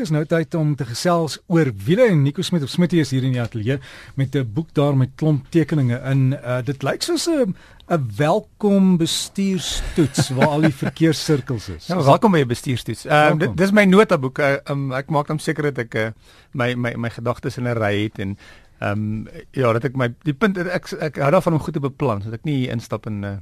Dis 0.00 0.08
nou 0.14 0.22
tyd 0.24 0.54
om 0.56 0.70
te 0.80 0.86
gesels 0.88 1.34
oor 1.52 1.68
wiele 1.84 2.06
en 2.08 2.22
Nico 2.24 2.40
Smit 2.46 2.62
of 2.64 2.70
Smitty 2.72 3.02
is 3.02 3.10
hier 3.12 3.24
in 3.26 3.34
die 3.34 3.40
ateljee 3.42 3.76
met 4.16 4.34
'n 4.34 4.48
boek 4.54 4.72
daar 4.72 4.96
met 4.96 5.10
klomp 5.14 5.50
tekeninge 5.52 6.00
in. 6.08 6.32
Uh, 6.32 6.62
dit 6.64 6.82
lyk 6.82 7.02
soos 7.02 7.28
'n 7.28 7.52
'n 7.90 8.08
welkom 8.16 8.96
bestuurstoets 8.96 10.30
waar 10.30 10.46
al 10.46 10.60
die 10.60 10.72
verkeerssirkels 10.72 11.68
is. 11.68 11.86
Ja, 11.86 12.02
welkom 12.02 12.32
by 12.32 12.38
'n 12.38 12.48
bestuurstoets. 12.48 13.04
Ehm 13.04 13.32
uh, 13.32 13.38
dit 13.38 13.56
dis 13.56 13.70
my 13.70 13.84
notaboek. 13.84 14.38
Uh, 14.38 14.56
um, 14.70 14.92
ek 14.92 15.10
maak 15.10 15.26
dan 15.26 15.38
seker 15.38 15.62
dat 15.62 15.78
ek 15.78 15.94
uh, 15.94 16.08
my 16.52 16.74
my 16.74 16.94
my 16.96 17.10
gedagtes 17.10 17.58
in 17.58 17.68
'n 17.68 17.76
ry 17.76 18.02
het 18.02 18.18
en 18.18 18.38
ehm 18.80 18.92
um, 18.92 19.28
ja, 19.52 19.72
dat 19.72 19.84
ek 19.84 19.96
my 19.96 20.14
die 20.24 20.34
punt 20.34 20.56
ek 20.56 20.92
ek 20.92 21.16
hou 21.16 21.30
daarvan 21.30 21.52
om 21.52 21.60
goed 21.60 21.74
te 21.74 21.80
beplan 21.80 22.22
sodat 22.22 22.40
ek 22.40 22.44
nie 22.44 22.68
instap 22.68 23.06
in 23.06 23.24
uh, 23.24 23.36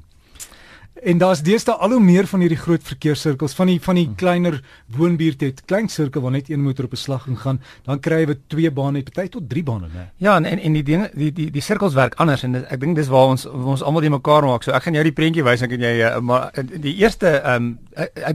En 1.03 1.19
daar's 1.19 1.43
deesdae 1.43 1.75
al 1.75 1.93
hoe 1.95 2.01
meer 2.03 2.27
van 2.27 2.41
hierdie 2.43 2.59
groot 2.59 2.83
verkeerssirkels 2.83 3.55
van 3.55 3.71
die 3.71 3.79
van 3.83 3.98
die 3.98 4.05
hmm. 4.07 4.17
kleiner 4.19 4.61
woonbuurte 4.97 5.45
het 5.51 5.62
klein 5.65 5.89
sirkel 5.89 6.23
waar 6.25 6.35
net 6.35 6.48
een 6.51 6.62
motor 6.62 6.85
op 6.85 6.93
'n 6.93 6.97
slag 6.97 7.27
gaan, 7.35 7.61
dan 7.85 8.01
kry 8.01 8.21
jy 8.27 8.37
twee 8.47 8.71
bane, 8.71 9.02
party 9.02 9.29
tot 9.29 9.48
drie 9.48 9.62
bane, 9.62 9.87
né? 9.87 10.11
Ja, 10.16 10.37
en 10.37 10.45
en 10.45 10.73
die 10.73 10.83
dinge 10.83 11.11
die 11.15 11.33
die 11.33 11.51
die 11.51 11.61
sirkels 11.62 11.95
werk 11.95 12.15
anders 12.15 12.43
en 12.43 12.55
ek 12.55 12.80
dink 12.80 12.97
dis 12.97 13.09
waar 13.09 13.27
ons 13.27 13.47
ons 13.47 13.83
almal 13.83 14.01
die 14.01 14.11
mekaar 14.11 14.43
maak. 14.43 14.62
So 14.62 14.73
ek 14.73 14.83
gaan 14.83 14.95
jou 14.95 15.05
die 15.05 15.12
prentjie 15.12 15.45
wys 15.45 15.62
en 15.62 15.69
kan 15.69 15.80
jy 15.80 15.95
uh, 16.01 16.21
maar 16.21 16.51
eh, 16.52 16.65
die 16.66 16.97
eerste 16.97 17.41
ehm 17.41 17.55
um, 17.55 17.79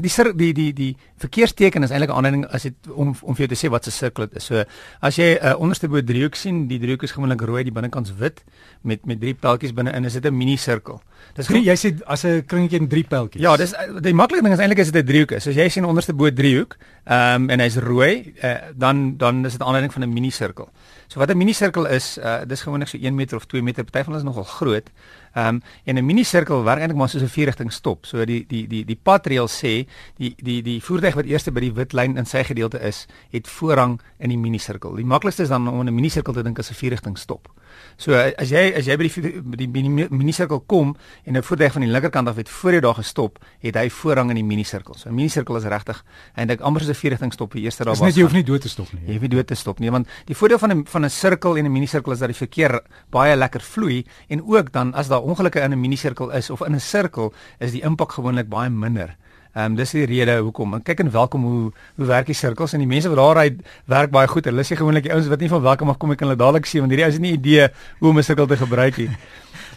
die 0.01 0.09
sir, 0.09 0.33
die 0.35 0.53
die 0.53 0.73
die 0.73 0.95
verkeersteken 1.17 1.83
is 1.83 1.91
eintlik 1.91 2.09
'n 2.09 2.15
aanduiding 2.15 2.45
as 2.45 2.63
dit 2.63 2.75
om 2.87 3.15
om 3.21 3.35
vir 3.35 3.47
jou 3.47 3.55
te 3.55 3.67
sê 3.67 3.69
wat 3.69 3.87
'n 3.87 3.91
sirkel 3.91 4.27
is. 4.31 4.45
So 4.45 4.63
as 5.01 5.15
jy 5.15 5.35
'n 5.35 5.45
uh, 5.45 5.59
onderste 5.59 5.87
bo 5.87 6.01
driehoek 6.01 6.35
sien, 6.35 6.67
die 6.67 6.79
driehoek 6.79 7.03
is 7.03 7.11
gewoonlik 7.11 7.41
rooi, 7.41 7.63
die 7.63 7.71
binnekant 7.71 8.17
wit 8.17 8.43
met 8.81 9.05
met 9.05 9.19
drie 9.19 9.33
pyltjies 9.33 9.73
binne-in, 9.73 10.05
is 10.05 10.13
dit 10.13 10.25
'n 10.25 10.37
mini 10.37 10.57
sirkel. 10.57 11.01
Dis 11.33 11.47
jy 11.49 11.75
sê 11.75 11.89
as 12.05 12.25
'n 12.25 12.43
kringetjie 12.45 12.79
en 12.79 12.87
drie 12.87 13.03
pyltjies. 13.03 13.41
Ja, 13.41 13.55
dis 13.57 13.73
die 14.01 14.13
maklike 14.13 14.43
ding 14.43 14.53
is 14.53 14.59
eintlik 14.59 14.79
is 14.79 14.91
dit 14.91 15.03
'n 15.03 15.07
driehoek. 15.07 15.41
So 15.41 15.49
as 15.49 15.55
jy 15.55 15.69
sien 15.69 15.85
onderste 15.85 16.13
bo 16.13 16.29
driehoek, 16.29 16.77
ehm 17.05 17.43
um, 17.43 17.49
en 17.49 17.59
hy's 17.59 17.77
rooi, 17.77 18.33
uh, 18.43 18.55
dan 18.75 19.17
dan 19.17 19.45
is 19.45 19.53
dit 19.53 19.61
'n 19.61 19.65
aanduiding 19.65 19.93
van 19.93 20.03
'n 20.03 20.13
mini 20.13 20.29
sirkel. 20.29 20.69
So 21.07 21.19
wat 21.19 21.29
'n 21.29 21.37
mini 21.37 21.53
sirkel 21.53 21.85
is, 21.85 22.17
uh, 22.17 22.45
dis 22.45 22.61
gewoonlik 22.61 22.87
so 22.87 22.97
1 22.97 23.15
meter 23.15 23.37
of 23.37 23.45
2 23.45 23.61
meter, 23.61 23.83
party 23.83 24.03
van 24.03 24.13
hulle 24.13 24.17
is 24.17 24.35
nogal 24.35 24.43
groot. 24.43 24.89
Ehm 25.33 25.47
um, 25.47 25.61
en 25.85 25.97
'n 25.97 26.05
mini 26.05 26.23
sirkel 26.23 26.63
werk 26.63 26.79
eintlik 26.79 26.97
maar 26.97 27.09
soos 27.09 27.23
'n 27.23 27.27
vierrigting 27.27 27.71
stop. 27.73 28.05
So 28.05 28.25
die 28.25 28.45
die 28.47 28.67
die 28.67 28.85
die 28.85 28.99
padreël 29.03 29.47
sê 29.47 29.87
die 30.17 30.35
die 30.37 30.61
die 30.61 30.81
voertuig 30.81 31.15
wat 31.15 31.25
eers 31.25 31.43
by 31.43 31.59
die 31.59 31.73
wit 31.73 31.93
lyn 31.93 32.17
in 32.17 32.25
sy 32.25 32.43
gedeelte 32.43 32.79
is, 32.79 33.07
het 33.31 33.47
voorrang 33.47 34.01
in 34.19 34.29
die 34.29 34.37
mini 34.37 34.57
sirkel. 34.57 34.95
Die 34.95 35.05
maklikste 35.05 35.43
is 35.43 35.49
dan 35.49 35.67
om 35.67 35.87
'n 35.87 35.95
mini 35.95 36.09
sirkel 36.09 36.33
te 36.33 36.43
dink 36.43 36.59
as 36.59 36.69
'n 36.69 36.75
vierrigting 36.75 37.17
stop. 37.17 37.49
So 37.97 38.13
as 38.13 38.51
jy 38.51 38.73
as 38.77 38.87
jy 38.89 38.97
by 38.97 39.07
die 39.07 39.67
die 39.67 40.07
minisirkel 40.09 40.63
kom 40.69 40.95
en 41.23 41.37
'n 41.37 41.43
voertuig 41.43 41.71
van 41.71 41.81
die 41.81 41.89
linkerkant 41.89 42.27
af 42.27 42.35
het 42.35 42.49
voor 42.49 42.71
jou 42.71 42.81
daar 42.81 42.95
gestop, 42.95 43.39
het 43.59 43.75
hy 43.75 43.89
voorrang 43.89 44.29
in 44.29 44.35
die 44.35 44.43
minisirkel. 44.43 44.93
So 44.97 45.09
'n 45.09 45.15
minisirkel 45.15 45.55
is 45.57 45.63
regtig 45.63 46.03
eintlik 46.35 46.61
amper 46.61 46.81
soos 46.81 46.89
'n 46.89 46.99
vierrigting 46.99 47.33
stop, 47.33 47.51
die 47.51 47.63
eerste 47.63 47.83
daar 47.83 47.93
was. 47.93 47.99
Dis 47.99 48.07
net 48.07 48.15
jy 48.15 48.23
hoef 48.23 48.33
nie 48.33 48.43
dood 48.43 48.61
te 48.61 48.69
stop 48.69 48.91
nie. 48.93 49.01
Jy 49.05 49.11
hoef 49.11 49.21
nie 49.21 49.29
dood 49.29 49.47
te 49.47 49.55
stop 49.55 49.79
nie, 49.79 49.91
want 49.91 50.07
die 50.25 50.35
voordeel 50.35 50.59
van 50.59 50.71
'n 50.71 50.85
van 50.85 51.05
'n 51.05 51.09
sirkel 51.09 51.57
en 51.57 51.65
'n 51.65 51.71
minisirkel 51.71 52.11
is 52.11 52.19
dat 52.19 52.27
die 52.27 52.37
verkeer 52.37 52.81
baie 53.09 53.35
lekker 53.35 53.61
vloei 53.61 54.05
en 54.27 54.43
ook 54.45 54.71
dan 54.71 54.93
as 54.93 55.07
daar 55.07 55.21
ongelukke 55.21 55.59
in 55.59 55.71
'n 55.71 55.79
minisirkel 55.79 56.31
is 56.31 56.49
of 56.49 56.61
in 56.61 56.75
'n 56.75 56.79
sirkel, 56.79 57.33
is 57.59 57.71
die 57.71 57.81
impak 57.81 58.11
gewoonlik 58.11 58.49
baie 58.49 58.69
minder. 58.69 59.15
Ehm 59.53 59.65
um, 59.65 59.75
dis 59.77 59.91
die 59.93 60.05
rede 60.09 60.39
hoekom. 60.41 60.73
En 60.73 60.81
kyk 60.81 61.03
en 61.03 61.11
welkom 61.11 61.43
hoe 61.45 61.71
hoe 61.95 62.05
werk 62.09 62.25
die 62.25 62.35
sirkels 62.35 62.73
en 62.73 62.81
die 62.81 62.89
mense 62.89 63.09
wat 63.11 63.19
daar 63.19 63.37
ry 63.37 63.57
werk 63.85 64.09
baie 64.09 64.27
goed. 64.27 64.47
Hulle 64.49 64.65
sê 64.65 64.77
gewoonlik 64.79 65.05
die 65.05 65.13
ouens 65.13 65.29
wat 65.29 65.39
nie 65.45 65.49
van 65.51 65.61
welkom 65.61 65.91
af 65.93 65.99
kom 66.01 66.11
ek 66.11 66.17
kan 66.17 66.27
hulle 66.27 66.39
dadelik 66.39 66.65
sien 66.65 66.81
want 66.81 66.95
hierdie 66.95 67.05
ou 67.05 67.11
het 67.13 67.21
nie 67.21 67.35
idee 67.37 67.67
hoe 67.99 68.09
om 68.09 68.17
'n 68.17 68.23
sirkel 68.23 68.47
te 68.49 68.57
gebruik 68.57 68.97
nie. 68.97 69.09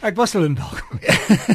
Ek 0.00 0.16
was 0.16 0.32
hulle 0.32 0.46
in 0.46 0.56
welkom. 0.56 1.00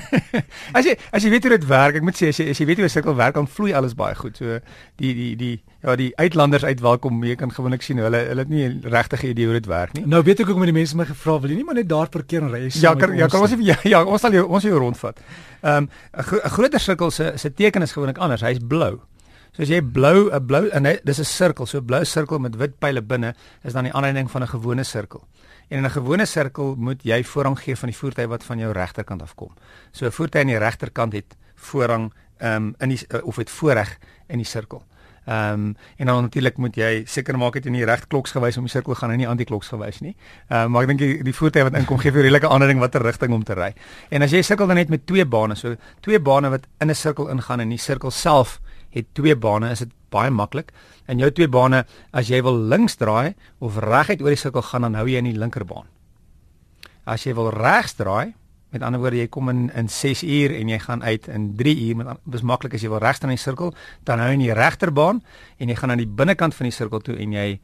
as 0.78 0.86
jy 0.86 0.94
as 1.12 1.24
jy 1.24 1.30
weet 1.30 1.44
hoe 1.44 1.58
dit 1.58 1.68
werk, 1.68 1.96
ek 1.96 2.06
moet 2.06 2.18
sê 2.22 2.30
as 2.30 2.38
jy 2.38 2.50
as 2.50 2.62
jy 2.62 2.66
weet 2.66 2.78
hoe 2.78 2.86
'n 2.86 2.94
sirkel 2.94 3.16
werk, 3.16 3.34
dan 3.34 3.48
vloei 3.48 3.74
alles 3.74 3.98
baie 3.98 4.16
goed. 4.16 4.38
So 4.38 4.60
die 5.02 5.14
die 5.14 5.36
die 5.36 5.56
ja, 5.82 5.96
die 5.98 6.12
uitlanders 6.16 6.64
uit 6.64 6.82
welkom, 6.84 7.24
jy 7.26 7.36
kan 7.40 7.52
gewoonlik 7.54 7.82
sien 7.86 8.02
hulle 8.02 8.22
hulle 8.30 8.46
het 8.46 8.52
nie 8.52 8.66
regtig 8.94 9.24
idee 9.32 9.50
hoe 9.50 9.58
dit 9.58 9.70
werk 9.70 9.94
nie. 9.98 10.06
Nou 10.10 10.22
weet 10.26 10.44
ek 10.44 10.50
ook 10.50 10.60
met 10.62 10.70
die 10.70 10.78
mense 10.78 10.98
my 10.98 11.06
gevra, 11.10 11.40
wil 11.42 11.54
jy 11.54 11.62
nie 11.62 11.68
maar 11.68 11.80
net 11.80 11.90
daar 11.90 12.12
parkeer 12.14 12.46
en 12.46 12.52
ry? 12.54 12.68
Ja, 12.82 12.94
kan, 12.96 13.16
ja, 13.18 13.28
kan 13.32 13.42
ons 13.42 13.56
ja, 13.66 13.78
ja, 13.94 14.04
ons 14.04 14.22
sal 14.22 14.38
jou 14.38 14.46
ons 14.48 14.68
jou 14.68 14.78
rondvat. 14.78 15.22
Ehm 15.62 15.88
um, 15.88 15.90
'n 16.18 16.54
groter 16.58 16.80
sirkel 16.80 17.12
se 17.12 17.34
se 17.36 17.54
teken 17.54 17.82
is 17.82 17.92
gewoonlik 17.92 18.18
anders. 18.18 18.42
Hy's 18.42 18.60
blou. 18.60 19.00
So 19.52 19.64
as 19.64 19.70
jy 19.70 19.82
blou 19.82 20.30
'n 20.32 20.46
blou 20.46 20.70
en 20.70 20.86
hy, 20.86 21.00
dis 21.04 21.20
'n 21.20 21.26
sirkel, 21.26 21.66
so 21.66 21.78
'n 21.78 21.86
blou 21.86 22.06
sirkel 22.06 22.40
met 22.40 22.56
wit 22.56 22.80
pile 22.80 23.02
binne 23.02 23.34
is 23.64 23.74
dan 23.74 23.84
die 23.84 23.94
aanleiding 23.94 24.32
van 24.32 24.44
'n 24.44 24.48
gewone 24.48 24.84
sirkel. 24.84 25.28
En 25.70 25.78
in 25.78 25.86
'n 25.86 25.90
gewone 25.90 26.26
sirkel 26.26 26.76
moet 26.78 27.04
jy 27.04 27.24
voorrang 27.24 27.60
gee 27.60 27.76
van 27.76 27.90
die 27.90 27.98
voertuig 27.98 28.28
wat 28.28 28.44
van 28.44 28.58
jou 28.60 28.72
regterkant 28.72 29.22
af 29.22 29.36
kom. 29.36 29.52
So 29.92 30.06
'n 30.06 30.12
voertuig 30.12 30.44
aan 30.44 30.52
die 30.52 30.58
regterkant 30.58 31.14
het 31.14 31.36
voorrang 31.56 32.14
ehm 32.38 32.56
um, 32.56 32.76
in 32.80 32.90
die 32.90 33.00
uh, 33.10 33.26
of 33.26 33.36
het 33.36 33.50
voorreg 33.50 33.98
in 34.28 34.38
die 34.38 34.46
sirkel. 34.46 34.84
Ehm 35.26 35.54
um, 35.54 35.76
en 35.98 36.06
dan 36.06 36.22
natuurlik 36.22 36.58
moet 36.58 36.76
jy 36.76 37.04
seker 37.06 37.38
maak 37.38 37.54
dat 37.54 37.66
jy 37.66 37.72
nie 37.72 37.86
reg 37.86 38.08
kloks 38.08 38.32
gewys 38.34 38.58
om 38.58 38.66
die 38.66 38.72
sirkel 38.74 38.96
gaan 38.98 39.12
en 39.12 39.18
nie 39.22 39.28
anti-kloks 39.28 39.68
gewys 39.70 40.02
nie. 40.02 40.16
Ehm 40.50 40.66
um, 40.66 40.72
maar 40.72 40.88
ek 40.88 40.88
dink 40.94 41.00
die, 41.00 41.24
die 41.24 41.34
voertuig 41.34 41.68
wat 41.70 41.78
inkom 41.78 42.02
gee 42.02 42.12
vir 42.12 42.26
redelike 42.26 42.50
aanduiding 42.50 42.82
watter 42.82 43.06
rigting 43.06 43.34
om 43.34 43.44
te 43.44 43.54
ry. 43.54 43.70
En 44.10 44.26
as 44.26 44.34
jy 44.34 44.42
sirkel 44.42 44.68
dan 44.68 44.82
net 44.82 44.90
met 44.90 45.06
twee 45.06 45.26
bane, 45.26 45.56
so 45.56 45.76
twee 46.02 46.20
bane 46.20 46.50
wat 46.50 46.66
in 46.82 46.90
'n 46.90 46.96
sirkel 46.96 47.30
ingaan 47.30 47.60
en 47.60 47.70
die 47.70 47.78
sirkel 47.78 48.12
self 48.12 48.60
het 48.90 49.14
twee 49.14 49.36
bane, 49.36 49.72
is 49.72 49.80
dit 49.80 49.92
baie 50.10 50.30
maklik. 50.30 50.72
En 51.06 51.20
jou 51.20 51.32
twee 51.32 51.48
bane, 51.48 51.86
as 52.12 52.28
jy 52.28 52.42
wil 52.42 52.58
links 52.58 52.96
draai 52.96 53.34
of 53.60 53.78
reguit 53.78 54.22
oor 54.22 54.30
die 54.30 54.36
sirkel 54.36 54.62
gaan, 54.62 54.82
dan 54.82 54.96
hou 54.96 55.08
jy 55.08 55.18
in 55.18 55.30
die 55.32 55.38
linkerbaan. 55.38 55.86
As 57.06 57.24
jy 57.24 57.34
wil 57.34 57.50
regs 57.50 57.94
draai, 57.94 58.34
met 58.72 58.84
ander 58.88 59.02
woorde 59.02 59.20
jy 59.20 59.28
kom 59.28 59.50
in 59.52 59.70
in 59.76 59.90
6 59.90 60.24
uur 60.24 60.56
en 60.56 60.72
jy 60.72 60.80
gaan 60.80 61.04
uit 61.04 61.28
in 61.28 61.52
3 61.60 61.76
uur, 61.88 61.96
met 61.96 62.18
dis 62.24 62.42
maklik 62.42 62.74
as 62.74 62.82
jy 62.82 62.90
wil 62.90 63.04
regs 63.04 63.20
staan 63.20 63.30
in 63.34 63.40
die 63.40 63.44
sirkel, 63.44 63.74
dan 64.08 64.20
hou 64.20 64.30
jy 64.32 64.40
in 64.40 64.46
die 64.46 64.56
regterbaan 64.58 65.22
en 65.58 65.70
jy 65.70 65.76
gaan 65.76 65.92
aan 65.92 66.04
die 66.04 66.08
binnekant 66.08 66.56
van 66.56 66.70
die 66.70 66.76
sirkel 66.76 67.04
toe 67.04 67.18
en 67.20 67.36
jy 67.36 67.60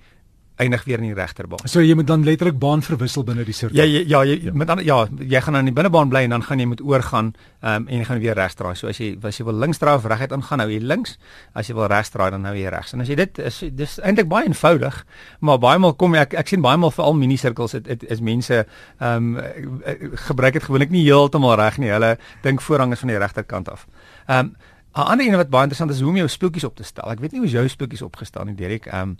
eindig 0.58 0.84
weer 0.88 0.98
in 1.02 1.12
die 1.12 1.16
regterbaan. 1.18 1.68
So 1.70 1.82
jy 1.86 1.94
moet 1.98 2.08
dan 2.10 2.24
letterlik 2.26 2.58
baan 2.60 2.82
verwissel 2.82 3.24
binne 3.28 3.46
die 3.46 3.54
sirkel. 3.54 3.78
Ja 3.78 3.86
ja 3.86 4.02
ja, 4.08 4.22
jy, 4.26 4.38
ja. 4.48 4.54
met 4.58 4.70
ander 4.74 4.86
ja, 4.86 4.98
jy 5.22 5.42
gaan 5.46 5.60
aan 5.60 5.70
die 5.70 5.74
binnebaan 5.76 6.10
bly 6.10 6.24
en 6.26 6.34
dan 6.34 6.46
gaan 6.48 6.62
jy 6.62 6.66
moet 6.72 6.82
oorgaan 6.82 7.34
um, 7.62 7.86
en 7.86 7.94
jy 8.00 8.06
gaan 8.08 8.22
weer 8.24 8.38
regs 8.38 8.58
draai. 8.58 8.74
So 8.80 8.90
as 8.90 8.98
jy 9.02 9.12
as 9.28 9.38
jy 9.38 9.46
wil 9.46 9.60
links 9.62 9.82
draai 9.82 9.96
of 10.00 10.08
reguit 10.10 10.34
aangaan, 10.34 10.64
hou 10.66 10.70
jy 10.72 10.80
links. 10.82 11.18
As 11.54 11.70
jy 11.70 11.78
wil 11.78 11.90
regs 11.92 12.10
draai, 12.14 12.32
dan 12.34 12.48
hou 12.50 12.56
jy 12.58 12.72
regs. 12.74 12.96
En 12.98 13.06
as 13.06 13.12
jy 13.12 13.20
dit 13.20 13.42
is 13.46 13.60
dis 13.78 13.98
eintlik 14.02 14.30
baie 14.32 14.50
eenvoudig, 14.50 15.02
maar 15.46 15.62
baie 15.62 15.82
maal 15.84 15.94
kom 16.00 16.18
ek 16.18 16.34
ek 16.42 16.50
sien 16.54 16.66
baie 16.66 16.80
maal 16.82 16.94
veral 16.96 17.18
mini 17.18 17.38
sirkels 17.38 17.78
dit 17.78 18.08
is 18.10 18.24
mense 18.24 18.64
ehm 18.64 19.36
um, 19.38 19.84
gebruik 20.28 20.58
dit 20.58 20.66
gewoonlik 20.66 20.90
nie 20.94 21.06
heeltemal 21.06 21.58
reg 21.60 21.78
nie. 21.78 21.94
Hulle 21.94 22.16
dink 22.42 22.66
voorrang 22.66 22.98
is 22.98 23.06
van 23.06 23.14
die 23.14 23.22
regterkant 23.22 23.70
af. 23.70 23.86
Ehm 24.26 24.50
um, 24.50 24.74
'n 24.98 25.12
ander 25.12 25.26
een 25.26 25.36
wat 25.36 25.50
baie 25.50 25.64
interessant 25.64 25.92
is 25.92 26.00
hoe 26.00 26.10
om 26.10 26.18
jou 26.18 26.28
speeltjies 26.28 26.64
op 26.64 26.76
te 26.76 26.84
stel. 26.84 27.12
Ek 27.12 27.20
weet 27.20 27.32
nie 27.32 27.40
hoe 27.40 27.50
jou 27.50 27.68
speeltjies 27.68 28.02
opgestel 28.02 28.44
nie, 28.46 28.56
Derek. 28.56 28.86
Ehm 28.86 29.02
um, 29.02 29.18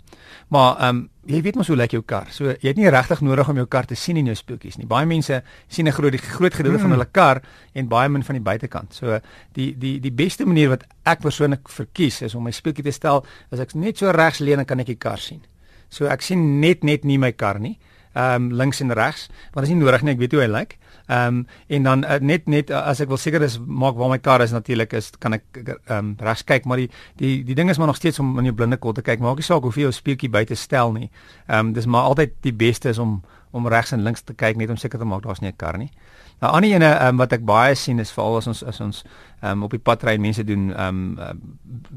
maar 0.48 0.76
ehm 0.76 0.88
um, 0.96 1.08
jy 1.26 1.42
weet 1.42 1.54
mos 1.54 1.66
hoe 1.66 1.76
lyk 1.76 1.90
jou 1.90 2.02
kar. 2.02 2.26
So 2.30 2.44
jy 2.44 2.68
het 2.68 2.76
nie 2.76 2.88
regtig 2.88 3.20
nodig 3.20 3.48
om 3.48 3.56
jou 3.56 3.66
kar 3.66 3.84
te 3.84 3.94
sien 3.94 4.16
in 4.16 4.24
jou 4.24 4.34
speeltjies 4.34 4.76
nie. 4.76 4.86
Baie 4.86 5.06
mense 5.06 5.42
sien 5.68 5.86
'n 5.86 5.92
groot 5.92 6.14
groot 6.20 6.54
gedeelte 6.54 6.78
mm. 6.78 6.82
van 6.82 6.90
hulle 6.90 7.08
kar 7.10 7.42
en 7.72 7.88
baie 7.88 8.08
min 8.08 8.24
van 8.24 8.34
die 8.34 8.42
buitekant. 8.42 8.94
So 8.94 9.20
die 9.52 9.78
die 9.78 10.00
die 10.00 10.12
beste 10.12 10.46
manier 10.46 10.68
wat 10.68 10.84
ek 11.04 11.20
persoonlik 11.20 11.68
verkies 11.68 12.22
is 12.22 12.34
om 12.34 12.42
my 12.42 12.50
speeltjie 12.50 12.84
te 12.84 12.90
stel 12.90 13.26
as 13.50 13.58
ek 13.58 13.74
net 13.74 13.98
so 13.98 14.10
regs 14.10 14.38
leun 14.38 14.64
kan 14.64 14.80
ek 14.80 14.86
die 14.86 14.96
kar 14.96 15.18
sien. 15.18 15.40
So 15.88 16.06
ek 16.06 16.22
sien 16.22 16.60
net 16.60 16.84
net 16.84 17.04
nie 17.04 17.18
my 17.18 17.32
kar 17.32 17.58
nie 17.58 17.78
ehm 18.18 18.50
um, 18.50 18.52
links 18.58 18.80
en 18.82 18.92
regs, 18.92 19.28
want 19.54 19.62
dit 19.64 19.68
is 19.68 19.74
nie 19.76 19.84
nodig 19.84 20.02
nie, 20.02 20.12
ek 20.16 20.22
weet 20.22 20.32
hoe 20.34 20.42
hy 20.42 20.50
lyk. 20.50 20.76
Ehm 21.08 21.38
um, 21.38 21.46
en 21.76 21.86
dan 21.86 22.04
uh, 22.04 22.18
net 22.20 22.48
net 22.50 22.70
uh, 22.70 22.82
as 22.90 23.00
ek 23.00 23.08
wil 23.08 23.20
seker 23.20 23.44
is 23.46 23.58
maak 23.58 23.96
waar 23.96 24.10
my 24.10 24.18
kar 24.18 24.42
is 24.44 24.52
natuurlik 24.52 24.92
is 24.98 25.12
kan 25.22 25.38
ek 25.38 25.44
ehm 25.62 25.94
um, 25.96 26.10
regs 26.20 26.44
kyk, 26.44 26.66
maar 26.66 26.82
die 26.82 26.90
die 27.20 27.44
die 27.46 27.56
ding 27.56 27.70
is 27.70 27.78
maar 27.78 27.88
nog 27.92 28.00
steeds 28.00 28.18
om 28.18 28.34
in 28.42 28.50
jou 28.50 28.54
blinde 28.54 28.76
kol 28.76 28.92
te 28.92 29.04
kyk. 29.06 29.22
Maak 29.22 29.38
nie 29.40 29.46
saak 29.46 29.62
hoeveel 29.62 29.88
jou 29.88 29.94
speeltjie 29.94 30.30
buite 30.30 30.58
stel 30.58 30.92
nie. 30.92 31.10
Ehm 31.46 31.68
um, 31.68 31.72
dis 31.72 31.86
maar 31.86 32.10
altyd 32.10 32.34
die 32.42 32.52
beste 32.52 32.90
is 32.92 32.98
om 32.98 33.20
om 33.50 33.68
regs 33.68 33.94
en 33.96 34.02
links 34.04 34.22
te 34.22 34.34
kyk 34.36 34.58
net 34.60 34.70
om 34.70 34.76
seker 34.76 34.98
te 35.00 35.08
maak 35.08 35.22
daar's 35.24 35.40
nie 35.40 35.48
'n 35.50 35.56
kar 35.56 35.78
nie. 35.78 35.90
Nou 36.38 36.52
ander 36.54 36.70
ene 36.70 36.90
um, 37.08 37.16
wat 37.18 37.32
ek 37.34 37.42
baie 37.46 37.74
sien 37.74 37.98
is 37.98 38.12
veral 38.14 38.38
as 38.38 38.46
ons 38.46 38.62
as 38.62 38.78
ons 38.84 39.02
um, 39.42 39.64
op 39.66 39.74
die 39.74 39.82
pad 39.82 40.04
ry 40.06 40.14
en 40.18 40.22
mense 40.22 40.44
doen 40.46 40.68
um, 40.78 41.00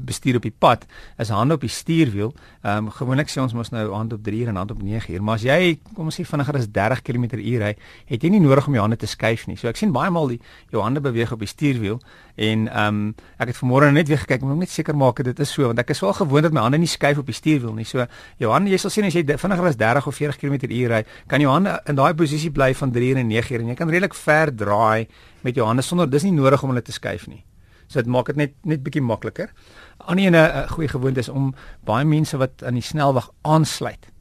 bestuur 0.06 0.38
op 0.40 0.46
die 0.46 0.54
pad 0.64 0.86
is 1.22 1.30
hande 1.34 1.54
op 1.54 1.62
die 1.62 1.70
stuurwiel. 1.70 2.32
Um, 2.66 2.90
gewoonlik 2.94 3.30
sê 3.30 3.38
ons 3.42 3.54
mos 3.54 3.72
nou 3.74 3.84
hand 3.92 4.12
op 4.14 4.22
3 4.26 4.42
uur 4.42 4.52
en 4.52 4.58
hand 4.60 4.74
op 4.74 4.82
9 4.82 5.14
uur, 5.14 5.22
maar 5.22 5.38
as 5.40 5.46
jy 5.46 5.76
kom 5.92 6.10
ons 6.10 6.18
sê 6.18 6.26
vinniger 6.26 6.58
as 6.58 6.68
30 6.74 7.02
km/h 7.06 7.62
ry, 7.62 7.72
het 8.10 8.24
jy 8.24 8.32
nie 8.34 8.42
nodig 8.42 8.66
om 8.66 8.76
jou 8.78 8.82
hande 8.82 8.98
te 8.98 9.10
skuif 9.10 9.46
nie. 9.50 9.58
So 9.60 9.70
ek 9.70 9.78
sien 9.78 9.94
baie 9.94 10.10
maal 10.10 10.34
die 10.34 10.40
jou 10.74 10.82
hande 10.82 11.02
beweeg 11.04 11.34
op 11.34 11.42
die 11.42 11.50
stuurwiel 11.50 12.00
en 12.42 12.66
um, 12.70 13.00
ek 13.42 13.52
het 13.52 13.58
vanmôre 13.60 13.90
net 13.92 14.08
weer 14.08 14.22
gekyk 14.22 14.42
om 14.42 14.54
net 14.58 14.72
seker 14.72 14.96
maak 14.96 15.22
dit 15.22 15.38
is 15.42 15.50
so 15.52 15.68
want 15.68 15.78
ek 15.82 15.92
is 15.94 16.00
wel 16.02 16.14
gewoond 16.18 16.48
dat 16.48 16.54
my 16.56 16.64
hande 16.64 16.80
nie 16.80 16.90
skuif 16.90 17.20
op 17.22 17.30
die 17.30 17.36
stuurwiel 17.36 17.74
nie. 17.78 17.86
So 17.86 18.06
jou 18.42 18.52
hande 18.54 18.72
jy 18.72 18.80
sal 18.82 18.94
sien 18.94 19.06
as 19.06 19.14
jy 19.14 19.22
vinniger 19.26 19.70
as 19.70 19.78
30 19.78 20.10
of 20.10 20.18
40 20.18 20.40
km/h 20.42 20.90
ry, 20.90 21.02
kan 21.28 21.42
jou 21.42 21.50
hande 21.52 21.78
in 21.86 21.98
daai 21.98 22.14
posisie 22.18 22.50
bly 22.50 22.72
van 22.74 22.92
3 22.92 23.12
uur 23.12 23.22
en 23.22 23.28
9 23.30 23.54
uur 23.54 23.66
en 23.66 23.72
jy 23.74 23.78
kan 23.78 23.90
redelik 23.90 24.14
ver 24.32 24.52
draai 24.56 25.08
met 25.44 25.56
jou 25.58 25.66
hande 25.66 25.82
sonder 25.82 26.10
dis 26.10 26.24
nie 26.26 26.36
nodig 26.36 26.62
om 26.62 26.72
hulle 26.72 26.84
te 26.84 26.94
skuif 26.94 27.28
nie. 27.30 27.42
So 27.88 28.00
dit 28.00 28.10
maak 28.10 28.30
dit 28.32 28.38
net 28.40 28.54
net 28.64 28.82
bietjie 28.84 29.04
makliker. 29.04 29.52
Ander 29.98 30.32
'n 30.32 30.68
goeie 30.68 30.88
gewoonte 30.88 31.20
is 31.20 31.28
om 31.28 31.54
baie 31.84 32.04
mense 32.04 32.36
wat 32.36 32.62
aan 32.64 32.74
die 32.74 32.82
snelweg 32.82 33.28
aansluit. 33.42 34.11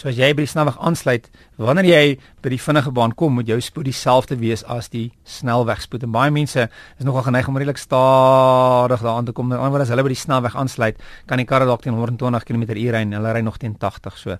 So 0.00 0.08
as 0.08 0.16
jy 0.16 0.30
by 0.32 0.46
die 0.46 0.48
snelweg 0.48 0.78
aansluit, 0.80 1.26
wanneer 1.60 1.84
jy 1.84 2.04
by 2.40 2.48
die 2.54 2.58
vinnige 2.64 2.88
baan 2.96 3.12
kom, 3.12 3.34
moet 3.36 3.50
jou 3.50 3.58
spoed 3.60 3.84
dieselfde 3.84 4.38
wees 4.40 4.62
as 4.64 4.88
die 4.88 5.10
snelwegspoed. 5.28 6.06
En 6.06 6.14
baie 6.14 6.32
mense 6.32 6.64
is 6.64 7.04
nogal 7.04 7.26
geneig 7.26 7.50
om 7.52 7.58
redelik 7.60 7.76
stadig 7.82 9.04
daaraan 9.04 9.28
te 9.28 9.34
kom. 9.36 9.50
Nou 9.52 9.58
wanneer 9.60 9.84
as 9.84 9.92
hulle 9.92 10.06
by 10.06 10.14
die 10.14 10.16
snelweg 10.22 10.56
aansluit, 10.56 11.04
kan 11.28 11.42
die 11.42 11.44
karre 11.50 11.68
dalk 11.68 11.84
teen 11.84 11.98
120 11.98 12.48
km/h 12.48 12.78
ry 12.96 13.04
en 13.04 13.12
hulle 13.18 13.34
ry 13.36 13.44
nog 13.44 13.60
teen 13.60 13.76
80. 13.76 14.16
So 14.16 14.38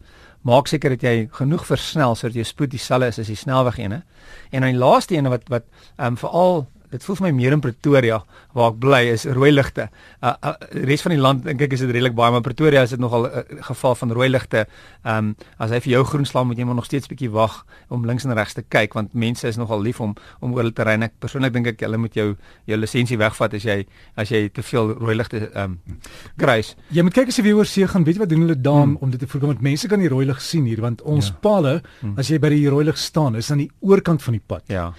maak 0.49 0.73
seker 0.73 0.97
dat 0.97 1.05
jy 1.05 1.29
genoeg 1.37 1.69
versnel 1.69 2.17
sodat 2.17 2.41
jou 2.41 2.49
spoed 2.49 2.73
dieselfde 2.73 3.13
is 3.13 3.21
as 3.21 3.29
die 3.29 3.37
snelweg 3.37 3.83
ene. 3.85 4.01
En 4.49 4.65
dan 4.65 4.73
die 4.73 4.81
laaste 4.81 5.19
ene 5.21 5.29
wat 5.29 5.45
wat 5.53 5.69
ehm 5.99 6.15
um, 6.15 6.21
veral 6.25 6.65
dit 6.91 7.05
voel 7.05 7.19
vir 7.21 7.27
my 7.29 7.33
meer 7.37 7.55
in 7.57 7.63
Pretoria 7.63 8.21
waar 8.57 8.73
ek 8.73 8.79
bly 8.83 9.01
is 9.13 9.27
rooi 9.31 9.51
ligte. 9.53 9.89
Uh, 10.23 10.35
uh 10.43 10.55
res 10.89 11.05
van 11.07 11.15
die 11.15 11.21
land 11.21 11.45
dink 11.47 11.63
ek 11.67 11.77
is 11.77 11.85
dit 11.85 11.91
redelik 11.91 12.17
baie 12.19 12.33
maar 12.35 12.45
Pretoria 12.45 12.83
is 12.87 12.95
dit 12.95 13.01
nogal 13.01 13.27
'n 13.27 13.31
uh, 13.31 13.63
geval 13.71 13.95
van 13.95 14.13
rooi 14.13 14.29
ligte. 14.29 14.67
Ehm 15.05 15.31
um, 15.31 15.37
as 15.59 15.71
hy 15.71 15.81
vir 15.81 15.93
jou 15.93 16.05
groen 16.05 16.27
slaan 16.27 16.47
moet 16.47 16.59
jy 16.59 16.65
maar 16.65 16.75
nog 16.75 16.85
steeds 16.85 17.09
bietjie 17.09 17.31
wag 17.31 17.65
om 17.89 18.07
links 18.07 18.25
en 18.25 18.35
regs 18.35 18.55
te 18.55 18.63
kyk 18.63 18.95
want 18.95 19.15
mense 19.15 19.47
is 19.49 19.57
nogal 19.57 19.81
lief 19.81 20.01
om 20.01 20.15
om 20.41 20.53
oor 20.53 20.63
hulle 20.63 20.73
te 20.73 20.83
ry. 20.83 20.99
Ek 21.01 21.13
persoonlik 21.19 21.53
dink 21.53 21.67
ek 21.67 21.81
hulle 21.81 21.97
moet 21.97 22.15
jou 22.15 22.37
jou 22.67 22.77
lisensie 22.77 23.19
wegvat 23.19 23.55
as 23.55 23.65
jy 23.65 23.87
as 24.17 24.29
jy 24.29 24.49
te 24.49 24.63
veel 24.63 24.95
rooi 24.99 25.15
ligte 25.15 25.51
ehm 25.55 25.79
um, 25.89 25.99
kruis. 26.37 26.77
Jy 26.91 27.03
moet 27.03 27.15
kyk 27.15 27.29
as 27.29 27.39
jy 27.39 27.45
weer 27.45 27.57
oor 27.57 27.67
see 27.67 27.87
gaan, 27.87 28.05
weet 28.05 28.17
jy 28.17 28.21
wat 28.21 28.29
doen 28.29 28.41
hulle 28.41 28.61
daar 28.61 28.83
hmm. 28.85 28.97
om 29.01 29.11
dit 29.11 29.21
te 29.21 29.27
voorkom 29.27 29.55
want 29.55 29.63
mense 29.63 29.89
kan 29.89 30.01
die 30.01 30.09
rooi 30.09 30.27
lig 30.27 30.41
sien 30.43 30.65
hier 30.65 30.81
want 30.81 31.03
ons 31.03 31.31
ja. 31.31 31.39
palle 31.41 31.81
hmm. 32.01 32.19
as 32.19 32.29
jy 32.29 32.39
by 32.39 32.49
die 32.53 32.69
rooi 32.69 32.85
lig 32.85 32.99
staan 32.99 33.37
is 33.37 33.51
aan 33.51 33.65
die 33.65 33.71
oorkant 33.81 34.23
van 34.23 34.39
die 34.39 34.47
pad. 34.47 34.65
Ja. 34.69 34.91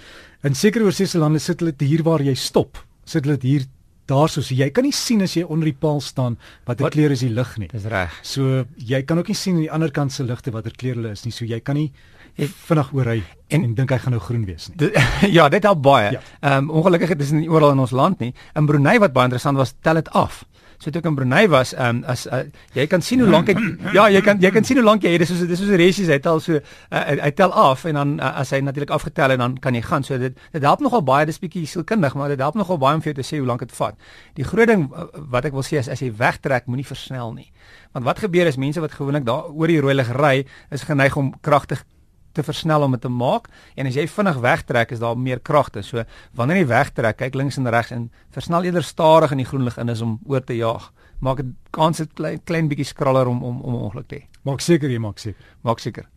In 0.41 0.55
sekere 0.57 0.87
oorsese 0.87 1.19
lande 1.21 1.39
sit 1.39 1.59
hulle 1.61 1.73
hier 1.77 2.01
waar 2.01 2.23
jy 2.25 2.33
stop. 2.33 2.79
Sit 3.05 3.27
hulle 3.27 3.37
hier 3.43 3.67
daarso. 4.09 4.41
So 4.41 4.55
jy 4.57 4.71
kan 4.73 4.87
nie 4.87 4.95
sien 4.95 5.21
as 5.21 5.35
jy 5.37 5.43
onder 5.45 5.69
die 5.69 5.77
paal 5.77 6.01
staan 6.01 6.39
watter 6.65 6.89
kleur 6.93 7.13
is 7.13 7.21
die 7.21 7.29
lig 7.29 7.51
nie. 7.61 7.69
Dis 7.69 7.85
reg. 7.91 8.15
So 8.25 8.63
jy 8.77 9.03
kan 9.05 9.21
ook 9.21 9.29
nie 9.29 9.37
sien 9.37 9.59
aan 9.59 9.65
die 9.67 9.73
ander 9.77 9.93
kant 9.93 10.15
se 10.15 10.25
ligte 10.25 10.53
watter 10.55 10.73
kleur 10.73 10.97
hulle 10.97 11.13
is 11.13 11.27
nie. 11.27 11.33
So 11.35 11.45
jy 11.45 11.61
kan 11.61 11.77
nie 11.77 11.91
vinnig 12.39 12.89
oor 12.95 13.11
hy 13.11 13.19
en, 13.51 13.65
en 13.67 13.75
dink 13.75 13.91
hy 13.93 13.99
gaan 14.01 14.15
nou 14.15 14.21
groen 14.23 14.47
wees 14.47 14.69
nie. 14.71 14.79
Dit, 14.81 14.97
ja, 15.37 15.45
dit 15.53 15.67
help 15.67 15.83
baie. 15.85 16.09
Ja. 16.17 16.23
Ehm 16.41 16.49
ja. 16.49 16.57
um, 16.57 16.71
ongelukkig 16.81 17.13
dit 17.19 17.35
nie 17.37 17.49
oral 17.51 17.75
in 17.75 17.85
ons 17.85 17.93
land 17.93 18.23
nie. 18.23 18.31
In 18.57 18.69
Brunei 18.69 18.97
wat 19.03 19.13
baie 19.13 19.29
interessant 19.29 19.61
was, 19.61 19.75
tel 19.85 20.01
dit 20.01 20.09
af. 20.17 20.41
So 20.81 20.89
toe 20.89 20.97
ek 21.03 21.07
in 21.11 21.15
Brunei 21.15 21.43
was, 21.51 21.75
ehm 21.77 22.01
um, 22.01 22.05
as 22.09 22.23
uh, 22.25 22.41
jy 22.73 22.87
kan 22.89 23.03
sien 23.05 23.21
hoe 23.21 23.29
lank 23.29 23.51
ek 23.53 23.59
ja, 23.93 24.07
jy 24.09 24.21
kan 24.25 24.39
jy 24.41 24.49
kan 24.49 24.65
sien 24.65 24.79
hoe 24.81 24.85
lank 24.85 25.03
jy 25.05 25.11
het. 25.13 25.21
Dis 25.21 25.29
soos 25.29 25.43
dis 25.45 25.59
soos 25.61 25.69
'n 25.69 25.77
resies 25.77 26.09
hy 26.09 26.17
tel 26.17 26.41
so 26.41 26.57
uh, 26.57 27.01
hy 27.21 27.31
tel 27.37 27.53
af 27.53 27.85
en 27.85 27.99
dan 27.99 28.15
uh, 28.17 28.31
as 28.41 28.49
hy 28.49 28.63
natuurlik 28.65 28.89
afgetel 28.89 29.35
en 29.35 29.43
dan 29.45 29.57
kan 29.61 29.77
jy 29.77 29.83
gaan. 29.85 30.03
So 30.03 30.17
dit 30.17 30.33
dit 30.33 30.65
help 30.65 30.81
nogal 30.81 31.05
baie. 31.05 31.29
Dis 31.29 31.37
bietjie 31.37 31.67
sielkundig, 31.69 32.17
maar 32.17 32.33
dit 32.33 32.41
help 32.41 32.57
nogal 32.57 32.81
baie 32.81 32.97
om 32.97 33.05
vir 33.05 33.13
jou 33.13 33.21
te 33.21 33.27
sê 33.27 33.37
hoe 33.37 33.45
lank 33.45 33.61
dit 33.61 33.77
vat. 33.77 33.95
Die 34.33 34.47
groot 34.47 34.67
ding 34.67 34.89
wat 35.29 35.45
ek 35.45 35.53
wil 35.53 35.63
sê 35.63 35.77
is 35.77 35.89
as 35.89 36.01
jy 36.01 36.09
wegtrek, 36.17 36.65
moenie 36.65 36.87
versnel 36.87 37.33
nie. 37.37 37.51
Want 37.93 38.05
wat 38.05 38.25
gebeur 38.25 38.49
is 38.49 38.57
mense 38.57 38.81
wat 38.81 38.97
gewoonlik 38.97 39.25
daar 39.25 39.53
oor 39.53 39.67
die 39.69 39.81
rooi 39.81 39.93
lig 39.93 40.09
ry, 40.17 40.45
is 40.71 40.89
geneig 40.89 41.13
om 41.15 41.33
kragtig 41.45 41.85
te 42.33 42.43
versnel 42.43 42.85
om 42.85 42.91
dit 42.91 43.01
te 43.01 43.09
maak 43.09 43.49
en 43.75 43.89
as 43.89 43.95
jy 43.95 44.07
vinnig 44.07 44.39
wegtrek 44.43 44.91
is 44.91 44.99
daar 44.99 45.17
meer 45.17 45.39
kragte. 45.39 45.83
So 45.83 46.03
wanneer 46.37 46.61
jy 46.61 46.67
wegtrek, 46.71 47.17
kyk 47.17 47.35
links 47.35 47.57
en 47.57 47.69
regs 47.69 47.91
en 47.91 48.09
versnel 48.31 48.63
eerder 48.69 48.83
stadig 48.83 49.31
in 49.31 49.43
die 49.43 49.49
groen 49.49 49.67
lig 49.67 49.77
in 49.77 49.89
is 49.89 50.01
om 50.01 50.19
oor 50.25 50.43
te 50.43 50.57
jaag. 50.57 50.91
Maak 51.21 51.43
dit 51.43 51.53
kans 51.71 51.97
dit 51.97 52.09
klein 52.17 52.41
klein 52.43 52.67
bietjie 52.71 52.85
skraller 52.85 53.27
om 53.27 53.43
om 53.43 53.61
om 53.61 53.75
ongeluk 53.83 54.07
te 54.07 54.15
hê. 54.15 54.25
Maak 54.43 54.61
seker 54.61 54.89
jy 54.89 54.99
maak 54.99 55.19
seker. 55.19 55.53
Maak 55.61 55.79
seker. 55.79 56.07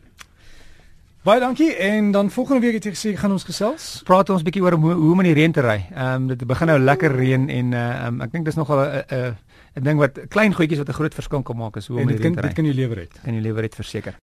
Baie 1.24 1.40
dankie 1.40 1.70
en 1.80 2.10
dan 2.12 2.30
volgende 2.30 2.60
week 2.60 2.74
het 2.76 2.84
jy 2.84 2.90
gesê 2.92 3.10
gaan 3.16 3.32
ons 3.32 3.46
gesels. 3.48 3.84
Praat 4.04 4.28
ons 4.28 4.42
bietjie 4.44 4.60
oor 4.60 4.74
hoe, 4.76 4.90
hoe 4.92 5.12
om 5.14 5.22
in 5.22 5.30
die 5.30 5.36
reën 5.38 5.54
te 5.56 5.62
ry. 5.64 5.78
Ehm 5.94 6.26
um, 6.26 6.26
dit 6.28 6.42
begin 6.44 6.68
nou 6.68 6.76
lekker 6.82 7.16
reën 7.16 7.46
en 7.48 7.72
uh, 7.72 7.84
um, 8.10 8.18
ek 8.26 8.34
dink 8.34 8.44
dis 8.44 8.58
nogal 8.60 8.82
'n 8.84 9.04
'n 9.08 9.36
'n 9.80 9.84
ding 9.88 9.98
wat 9.98 10.20
klein 10.28 10.52
goedjies 10.52 10.78
wat 10.78 10.88
'n 10.88 10.98
groot 11.00 11.14
verskil 11.14 11.42
kan 11.42 11.56
maak 11.56 11.76
is 11.76 11.86
hoe 11.86 11.96
om 11.96 12.08
in 12.08 12.16
die 12.16 12.22
reën 12.22 12.34
te 12.34 12.40
ry. 12.40 12.48
Dit 12.48 12.56
kan 12.56 12.66
jy 12.66 12.74
lewer 12.74 12.98
het. 12.98 13.16
Kan 13.24 13.34
jy 13.34 13.40
lewer 13.40 13.62
het 13.62 13.74
verseker. 13.74 14.20